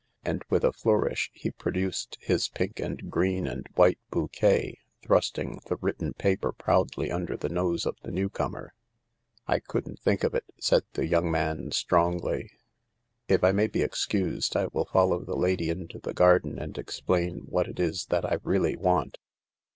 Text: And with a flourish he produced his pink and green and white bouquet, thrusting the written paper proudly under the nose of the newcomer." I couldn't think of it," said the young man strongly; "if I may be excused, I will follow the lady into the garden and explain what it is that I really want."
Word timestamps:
And 0.25 0.43
with 0.49 0.63
a 0.63 0.73
flourish 0.73 1.29
he 1.31 1.51
produced 1.51 2.17
his 2.19 2.49
pink 2.49 2.79
and 2.79 3.11
green 3.11 3.45
and 3.45 3.67
white 3.75 3.99
bouquet, 4.09 4.79
thrusting 5.03 5.59
the 5.67 5.75
written 5.75 6.13
paper 6.15 6.51
proudly 6.51 7.11
under 7.11 7.37
the 7.37 7.49
nose 7.49 7.85
of 7.85 7.97
the 8.01 8.09
newcomer." 8.09 8.73
I 9.47 9.59
couldn't 9.59 9.99
think 9.99 10.23
of 10.23 10.33
it," 10.33 10.45
said 10.59 10.85
the 10.93 11.05
young 11.05 11.29
man 11.29 11.69
strongly; 11.69 12.49
"if 13.27 13.43
I 13.43 13.51
may 13.51 13.67
be 13.67 13.83
excused, 13.83 14.57
I 14.57 14.69
will 14.73 14.85
follow 14.85 15.23
the 15.23 15.37
lady 15.37 15.69
into 15.69 15.99
the 15.99 16.15
garden 16.15 16.57
and 16.57 16.79
explain 16.79 17.41
what 17.45 17.67
it 17.67 17.79
is 17.79 18.07
that 18.07 18.25
I 18.25 18.39
really 18.41 18.75
want." 18.75 19.19